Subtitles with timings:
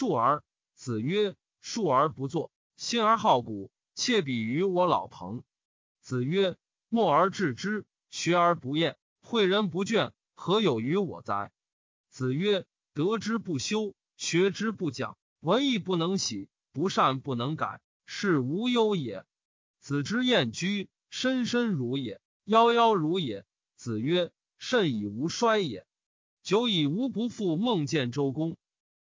[0.00, 0.42] 述而。
[0.76, 5.42] 子曰：述而不作，信而好古，窃比于我老朋。
[6.00, 6.56] 子曰：
[6.88, 11.52] 默而治之，学而不厌，诲人不倦，何有于我哉？
[12.08, 19.26] 子曰：得之不修，学之不讲，文艺不能喜，不善不能改，是无忧也。
[19.80, 23.44] 子之厌居，深深如也，夭夭如也。
[23.76, 25.86] 子曰：甚以无衰也。
[26.42, 28.56] 久以无不复梦见周公。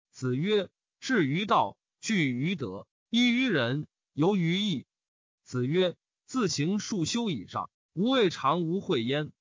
[0.10, 0.70] 子曰。
[1.06, 4.88] 至于道，据于德，依于仁，游于义。
[5.44, 9.32] 子曰：自行数修以上，无未尝无会焉。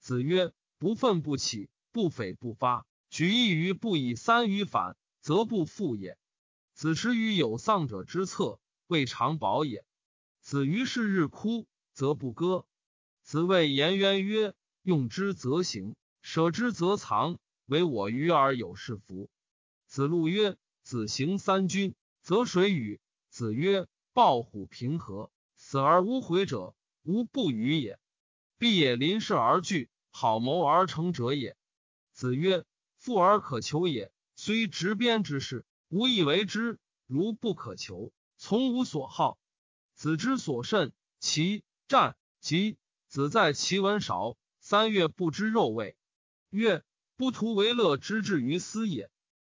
[0.00, 6.18] 子曰：不愤不起，不悱不发，举一于不以三于反，则不复也。
[6.72, 8.58] 子持于有丧者之侧，
[8.88, 9.84] 未尝保也。
[10.40, 12.66] 子于是日哭，则不歌。
[13.22, 14.52] 子谓颜渊曰：
[14.82, 19.30] 用之则行，舍之则藏，唯我愚而有是夫。
[19.86, 20.56] 子路曰。
[20.84, 23.00] 子行三军，则水与？
[23.30, 27.98] 子曰：抱虎平和，死而无悔者，无不与也。
[28.58, 31.56] 必也临事而惧，好谋而成者也。
[32.12, 32.66] 子曰：
[32.98, 39.38] 富而可求也，虽执鞭之事，无以为之；如不可求，从无所好。
[39.94, 42.76] 子之所甚，其战及
[43.08, 45.96] 子在其文少，三月不知肉味。
[46.50, 46.84] 曰：
[47.16, 49.10] 不图为乐之至于斯也。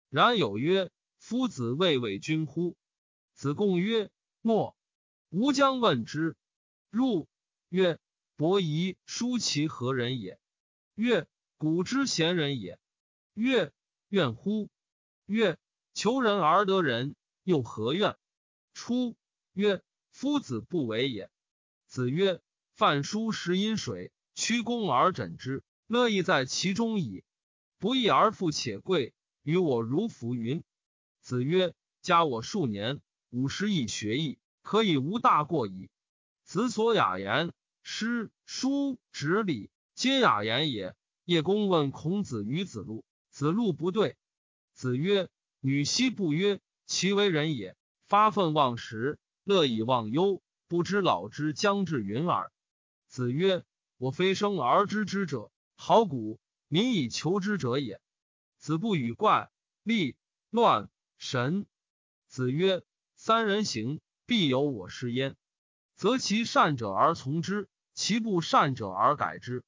[0.08, 0.90] 然有曰。
[1.20, 2.76] 夫子未为君乎？
[3.34, 4.74] 子贡曰：“莫。”
[5.28, 6.34] 吾将问之。
[6.88, 7.28] 入
[7.68, 7.98] 曰
[8.36, 10.40] ：“伯夷、叔齐何人也？”
[10.96, 12.80] 曰：“古之贤人也。”
[13.34, 13.70] 曰
[14.08, 14.70] ：“怨乎？”
[15.26, 15.58] 曰
[15.92, 18.16] ：“求人而得人，又何怨？”
[18.72, 19.14] 出
[19.52, 21.30] 曰：“夫子不为也。”
[21.86, 22.40] 子曰
[22.74, 27.24] ：“饭疏食饮水，曲肱而枕之，乐亦在其中矣。
[27.78, 30.64] 不义而富且贵，于我如浮云。”
[31.20, 35.90] 子曰：“加我数年，五十以学艺，可以无大过矣。
[36.44, 40.94] 子所雅言，诗书执礼，皆雅言也。”
[41.26, 44.16] 叶公问孔子与子路，子路不对。
[44.72, 45.28] 子曰
[45.60, 47.76] ：“女兮不曰，其为人也。
[48.08, 52.50] 发愤忘食，乐以忘忧，不知老之将至云耳。”
[53.06, 53.62] 子曰
[53.98, 58.00] ：“我非生而知之者，好古，民以求之者也。
[58.56, 59.50] 子不与怪
[59.84, 60.16] 力
[60.48, 61.66] 乱。”神
[62.28, 62.82] 子曰
[63.14, 65.36] ：“三人行，必有我师焉。
[65.94, 69.62] 择其善者而从之，其不善者而改之。”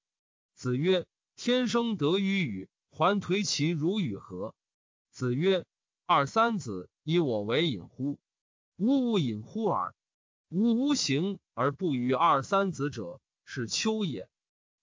[0.57, 1.05] 子曰
[1.37, 4.55] ：“天生得与与，还颓其如与何？”
[5.13, 5.67] 子曰
[6.07, 8.19] ：“二三子以我为隐乎？
[8.77, 9.95] 吾无隐乎耳。
[10.49, 14.27] 吾无行而不与二三子者，是丘也。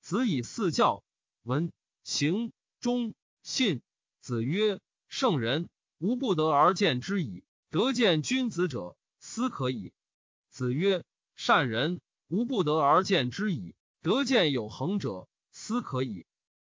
[0.01, 1.03] 子以四教：
[1.41, 1.71] 闻、
[2.03, 3.81] 行、忠、信。
[4.21, 5.67] 子曰：圣人。”
[5.99, 7.43] 吾不得而见之矣。
[7.69, 9.91] 得见君子者，斯可矣。
[10.49, 11.03] 子曰：
[11.35, 11.99] 善人，
[12.29, 13.75] 吾不得而见之矣。
[14.01, 16.25] 得见有恒者，斯可矣。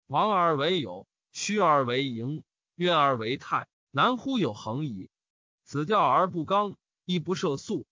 [0.06, 2.44] 王而为有，虚而为盈，
[2.76, 5.10] 怨而为泰，难乎有恒矣。
[5.64, 7.88] 子钓而不刚，亦不涉素。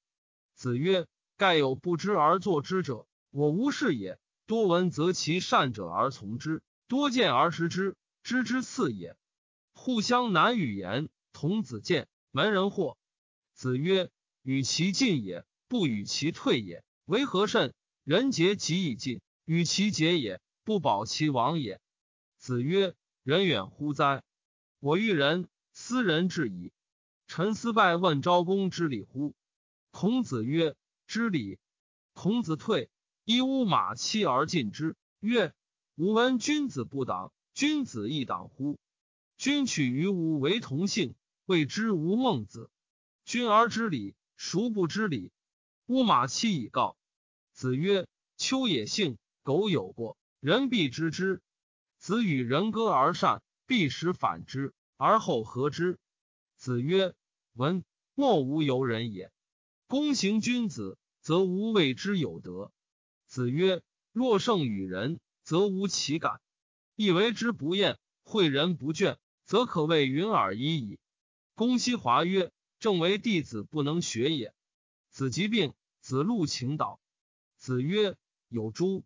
[0.54, 4.20] 子曰：盖有不知而作之者，我无是也。
[4.46, 9.18] 多闻则其善者而从之，多见而识之，知之次也。
[9.74, 11.10] 互相难与言。
[11.34, 12.96] 童子见门人惑，
[13.54, 14.10] 子曰
[14.44, 17.74] ：“与其进也，不与其退也，为何甚？
[18.06, 21.82] 人杰即以进，与其节也，不保其亡也。”
[22.40, 24.24] 子曰：“人远乎哉？
[24.80, 26.72] 我欲人，斯人至矣。
[27.28, 29.34] 臣思拜问昭公之礼乎？”
[29.92, 30.76] 孔子曰
[31.08, 31.58] ：“知礼。”
[32.14, 32.90] 孔子退，
[33.26, 35.54] 一乌马期而进之，曰
[35.96, 38.78] ：“吾闻君子不党，君子亦党乎？
[39.38, 41.16] 君取于吾为同姓。”
[41.46, 42.70] 谓之无孟子。
[43.26, 45.32] 君而知礼，孰不知礼？
[45.88, 46.98] 乌马期以告。
[47.52, 51.42] 子曰：秋也性，苟有过，人必知之。
[51.98, 56.00] 子与人歌而善，必使反之，而后和之。
[56.56, 57.14] 子曰：
[57.54, 57.84] 闻
[58.16, 59.32] 莫无尤人也。
[59.88, 62.72] 公行君子，则无谓之有德。
[63.28, 63.82] 子曰：
[64.12, 66.40] 若胜与人，则无其感；
[66.96, 71.00] 亦为之不厌，诲人不倦，则可谓云尔已矣。
[71.56, 74.56] 公西华曰：“正为弟子不能学也。”
[75.12, 77.00] 子疾病，子路请导。
[77.58, 78.18] 子曰
[78.50, 79.04] ：“有诸？”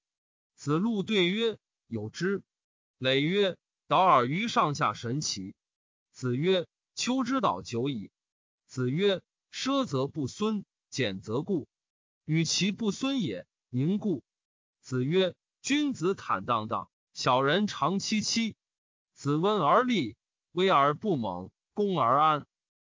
[0.56, 1.58] 子路对曰
[1.88, 2.42] ：“有之。”
[2.98, 3.58] 累曰
[3.88, 5.56] ：“导尔于上下神奇。”
[6.14, 6.66] 子曰
[6.96, 8.12] ：“秋之导久矣。”
[8.66, 9.22] 子曰
[9.52, 11.68] ：“奢则不孙，俭则固。
[12.24, 14.24] 与其不孙也，宁固？”
[14.80, 18.56] 子曰：“君子坦荡荡，小人长戚戚。
[19.14, 20.16] 子温而立，
[20.54, 22.44] 威而不猛。”恭而安。